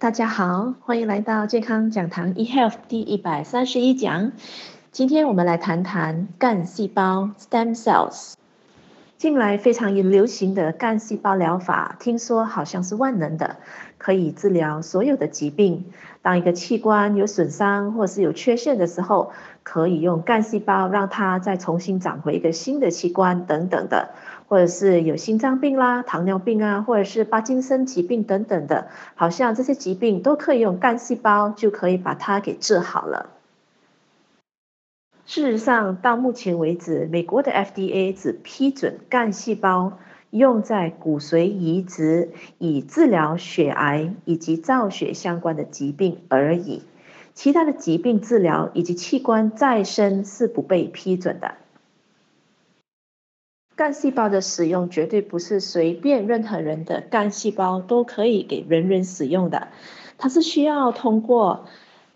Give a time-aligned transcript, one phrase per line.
[0.00, 4.32] 大家好，欢迎来到健康讲堂 eHealth 第一百三十一讲。
[4.90, 8.32] 今天我们来谈谈干细胞 （stem cells）。
[9.20, 13.58] 近来非常流行的干细胞疗法，听说好像是万能的，
[13.98, 15.84] 可以治疗所有的疾病。
[16.22, 19.32] 当一个器官有损伤或是有缺陷的时候，
[19.62, 24.08] 可以用干细胞让它再重新长回一个新的器官等等的。
[24.48, 33.26] 或者是有心脏病啦、糖尿病啊，或者是帕金森疾病等等的，好像这些疾病都可以用干细胞就可以把它给治好了。
[35.30, 46.82] 事实上，到目前为止，美国的 FDA 只批准干细胞用在骨髓移植、以治疗血癌以及造血相关的疾病而已，
[47.32, 51.54] 其他的疾病治疗以及器官再生是不被批准的。
[53.76, 59.68] 干细胞的使用绝对不是随便任何人的干细胞都可以给人人使用的，
[60.18, 61.66] 它是需要通过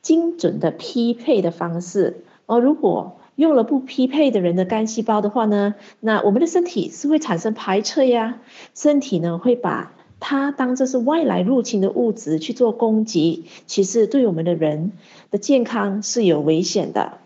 [0.00, 2.24] 精准的匹配的方式。
[2.46, 8.40] 而如果用了不匹配的人的干细胞的话呢，那我们的身体是会产生排斥呀，
[8.74, 14.92] 身体呢会把它当作是外来入侵的物质去做攻击，其实对我们的人
[15.30, 17.18] 的健康是有危险的。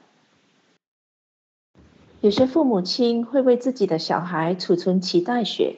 [2.22, 5.76] 有些父母亲会为自己的小孩储存脐带血，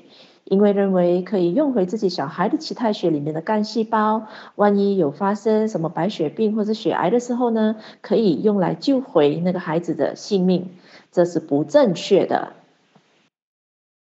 [0.51, 10.71] 因为认为可以用回自己小孩的脐带血里面的干细胞，万一有发生什么白血病或者血癌的时候呢，可以用来救回那个孩子的性命。
[11.13, 12.53] 这是不正确的，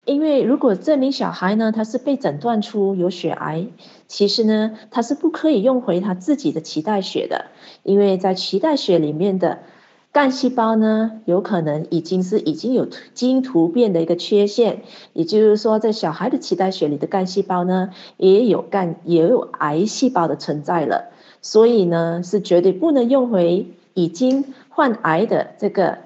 [0.05, 3.67] 因为如果这名小孩呢，他是被诊断出有血癌，
[4.07, 7.45] 其实呢，他是不可以用回他自己的脐带血的，
[7.83, 9.59] 因为在脐带血里面的。
[10.13, 14.83] 干细胞呢，有可能已经是已经有基因突变的一个缺陷，
[15.13, 21.05] 也就是说，在小孩的脐带血里的干细胞呢，也有干也有癌细胞的存在了，
[21.41, 25.97] 所以呢，是绝对不能用回已经患癌的这个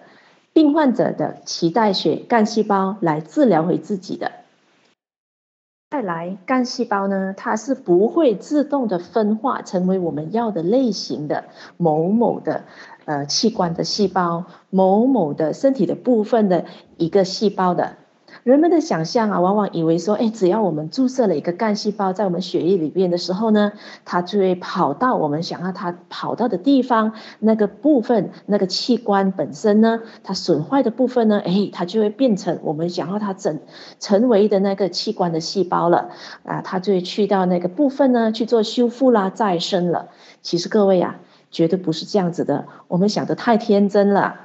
[0.53, 4.31] 病患者的脐带血干细胞来治疗回自己的。
[5.89, 11.45] 再来，干细胞呢，它是不会自动的分化成为我们要的类型的
[11.77, 12.65] 某某的。
[13.05, 16.65] 呃，器官的细胞，某某的身体的部分的
[16.97, 17.95] 一个细胞的，
[18.47, 23.73] 人们的想象啊，往往以为说，哎，只要我们注射了一个干细胞在我们血液里边的时候呢，
[24.05, 33.59] 它就会跑到我们想要它跑到的地方，那个部分，那个器官本身呢，它损坏的部分呢，哎，它就会变成我们想要它整
[33.99, 36.11] 成为的那个器官的细胞了，
[36.45, 40.07] 啊，它就会去到那个部分呢去做修复啦、再生了。
[40.41, 41.19] 其实各位、啊。
[41.49, 44.35] 绝对不是这样子的，我们想得太天真了。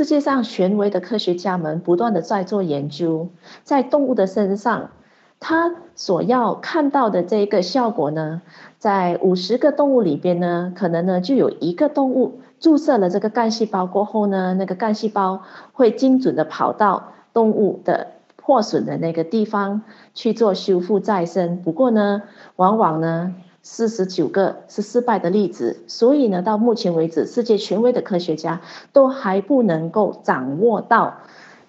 [0.00, 3.28] 世界上权威的科学家们不断的在做研究，
[3.64, 4.92] 在动物的身上，
[5.40, 8.40] 他所要看到的这个效果呢，
[8.78, 15.42] 在五十个动物里边呢，可能呢就有一个动物注射了这个干细胞过后呢，那个干细胞
[15.74, 18.06] 会精准的跑到动物的
[18.36, 19.82] 破损的那个地方
[20.14, 21.60] 去做修复再生。
[21.60, 22.22] 不过呢，
[22.56, 23.34] 往往呢。
[23.62, 28.62] 四十九个是失败的例子，所以呢，到目前为止，世界权威的科学家
[28.94, 31.18] 都还不能够掌握到，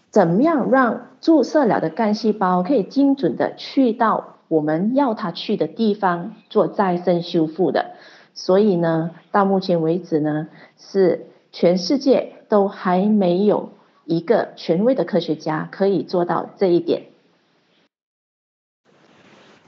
[0.10, 7.92] 怎么样让注射了的干细胞可以精准的去到我们要它去的地方做再生修复的。
[8.34, 10.48] 所以呢，到目前为止呢，
[10.78, 13.70] 是全世界都还没有
[14.06, 17.08] 一个权威的科学家可以做到这一点。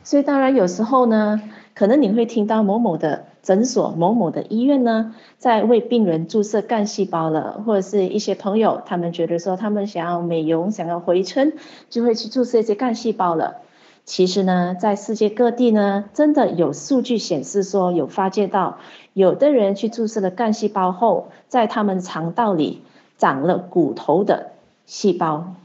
[0.03, 1.41] 所以当然有时候呢。
[1.75, 11.53] 可能你会听到某某的诊所、某某的医院呢，在为病人注射干细胞了，或者是一些朋友，他们觉得说他们想要美容、想要回春，
[11.89, 13.57] 就会去注射一些干细胞了。
[14.05, 18.77] 其实呢，在世界各地呢，真的有数据显示说，有发现到
[19.13, 22.81] 有的人去注射了干细胞后，在他们肠道里
[23.17, 24.51] 长了骨头的
[24.85, 25.55] 细胞。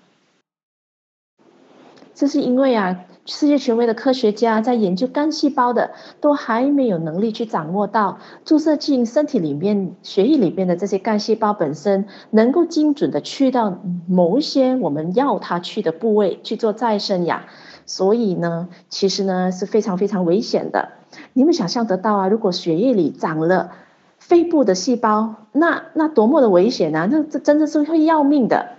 [2.14, 3.04] 这是因为啊。
[3.30, 17.44] 世界权威的科学家在研究干细胞的，都还没有能力去掌握到注射进身体里面、血液里面的这些干细胞本身，能够精准的去到某一些我们要它去的部位去做再生呀。
[17.84, 20.88] 所以呢，其实呢是非常非常危险的。
[21.34, 22.28] 你们想象得到啊？
[22.28, 23.72] 如果血液里长了
[24.18, 27.06] 肺部的细胞，那那多么的危险啊！
[27.10, 28.77] 那这真的是会要命的。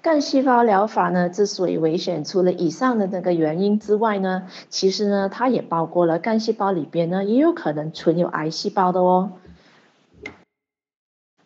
[0.00, 9.32] 干细胞疗法呢，之所以危险，除了以上的那个原因之外呢，其实呢，它也包括了干细胞里边呢，也有可能存有癌细胞的哦。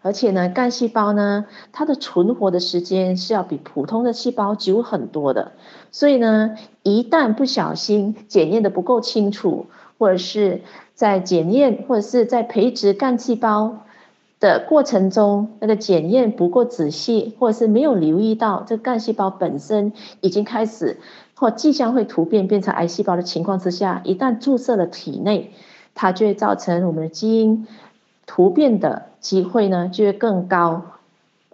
[0.02, 5.52] 而且呢，干细胞呢，它的存活的时间是要比普通的细胞久很多的。
[5.90, 9.66] 所以呢，一旦不小心检验的不够清楚，
[9.98, 10.60] 或者是
[10.94, 13.84] 在检验或者是在培植干细胞
[14.42, 20.98] 的过程中，那个检验不够仔细，或者是没有留意到这干细胞本身已经开始
[21.36, 25.52] 或即将会突变变成癌细胞的情况之下，一旦注射了体内，
[25.94, 27.68] 它就会造成我们的基因
[28.26, 30.82] 突变的机会呢就会更高，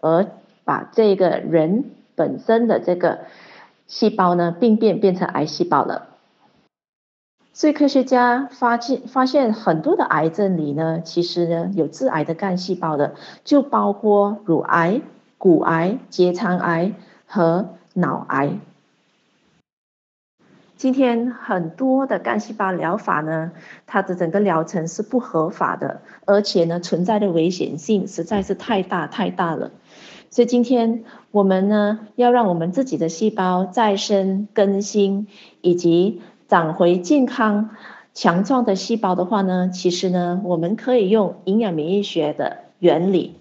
[0.01, 0.27] 而
[0.65, 3.19] 把这个人本身的这个
[3.87, 6.09] 细胞呢病变变成癌细胞了。
[7.59, 15.01] 所以科学家发现，发现很多的癌症里呢，其实呢有致癌的干细胞的，就包括乳癌、
[15.39, 16.93] 骨癌、结肠癌
[17.27, 18.61] 和脑癌。
[20.77, 23.51] 今天很多的干细胞疗法呢，
[23.89, 29.73] 它的整个疗程是不合法的，而且呢存在的危险性实在是太大太大了。
[30.31, 31.03] 所以今天
[31.33, 35.27] 我们呢要让我们自己的细胞再生更新，
[35.61, 37.69] 以及长回健康、
[38.15, 43.35] 强壮的细胞的话呢，其实呢，我们可以用营养免疫学的原理，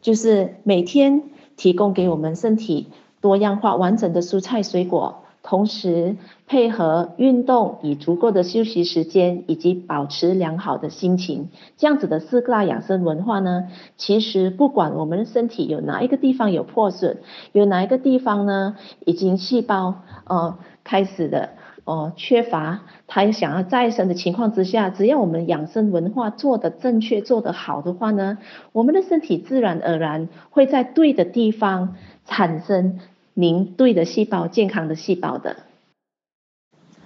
[0.00, 1.24] 就是每天
[1.56, 2.86] 提供给我们身体
[3.20, 6.14] 多样化、完整的蔬菜水果，同时
[6.46, 13.66] 配合运动，以足够的休息时间，以及保持良好的心情，这样子的四大养生文化呢，
[13.96, 17.18] 其实不管我们身体有哪一个地方有破损，
[17.50, 21.50] 有哪一个地方呢，已经细胞呃开始的。
[21.84, 28.38] 哦，缺乏他想要再生的情况之下，只要我们养生文化做得正确、做得好的话呢，
[28.70, 33.00] 我们的身体自然而然会在对的地方产生
[33.34, 35.56] 您对的细胞、健康的细胞的。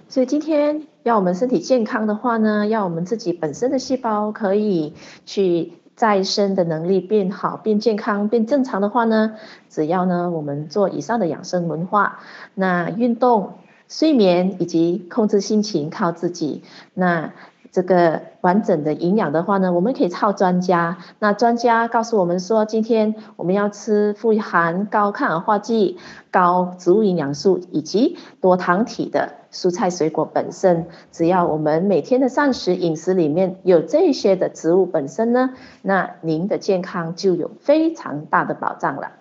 [0.07, 4.93] 所以今天要我们身体健康的话呢，要我们自己本身的细胞可以
[5.25, 9.37] 去再生的能力变好、变健康、变正常的话呢，
[9.69, 12.19] 只要呢我们做以上的养生文化，
[12.53, 13.53] 那运动。
[13.87, 16.63] 睡眠以及控制心情靠自己。
[16.93, 17.33] 那
[17.69, 20.97] 这个完整的营养的话呢，我们可以靠专家。
[21.19, 25.97] 那专家告诉我们说，今天我们要吃富含高抗氧化剂、
[26.31, 30.87] 高植物营养素以及多糖体的蔬菜水果本身。
[31.11, 35.51] 只要我们每天的膳食饮食里面有这些的植物本身呢，
[35.83, 39.11] 那您的健康就有非常大的保障了。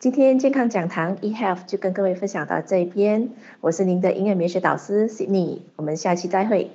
[0.00, 3.30] 今天健康讲堂 eHealth 就跟各位分享到这边，
[3.60, 6.70] 我是您的营养美学导师 Sydney，我们下期再会。